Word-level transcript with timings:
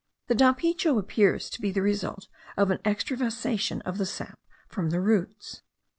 The 0.29 0.33
dapicho 0.33 0.97
appears 0.97 1.47
to 1.51 1.61
be 1.61 1.69
the 1.71 1.83
result 1.83 2.27
of 2.57 2.71
an 2.71 2.79
extravasation 2.83 3.81
of 3.83 3.99
the 3.99 4.07
sap 4.07 4.39
from 4.67 4.89
the 4.89 4.99
roots. 4.99 5.61